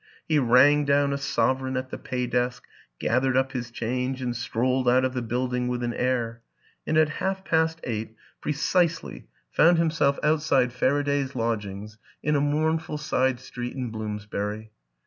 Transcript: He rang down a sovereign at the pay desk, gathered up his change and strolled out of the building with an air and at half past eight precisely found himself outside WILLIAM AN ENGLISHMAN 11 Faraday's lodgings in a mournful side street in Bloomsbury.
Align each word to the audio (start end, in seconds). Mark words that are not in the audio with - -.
He 0.27 0.39
rang 0.39 0.83
down 0.85 1.13
a 1.13 1.17
sovereign 1.19 1.77
at 1.77 1.91
the 1.91 1.99
pay 1.99 2.25
desk, 2.25 2.63
gathered 2.99 3.37
up 3.37 3.51
his 3.51 3.69
change 3.69 4.19
and 4.19 4.35
strolled 4.35 4.89
out 4.89 5.05
of 5.05 5.13
the 5.13 5.21
building 5.21 5.67
with 5.67 5.83
an 5.83 5.93
air 5.93 6.41
and 6.87 6.97
at 6.97 7.07
half 7.21 7.45
past 7.45 7.79
eight 7.83 8.15
precisely 8.41 9.27
found 9.51 9.77
himself 9.77 10.17
outside 10.23 10.73
WILLIAM 10.73 10.73
AN 10.73 10.73
ENGLISHMAN 10.73 11.05
11 11.05 11.05
Faraday's 11.05 11.35
lodgings 11.35 11.97
in 12.23 12.35
a 12.35 12.41
mournful 12.41 12.97
side 12.97 13.39
street 13.39 13.75
in 13.75 13.91
Bloomsbury. 13.91 14.71